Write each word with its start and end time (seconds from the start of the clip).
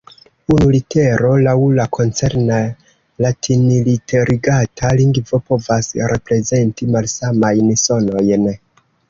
Unu 0.53 0.69
litero 0.75 1.33
laŭ 1.47 1.53
la 1.79 1.83
koncerna 1.97 2.57
latinliterigata 3.25 4.93
lingvo 5.03 5.41
povas 5.51 5.93
reprezenti 6.15 6.91
malsamajn 6.97 7.71
sonojn. 7.85 8.51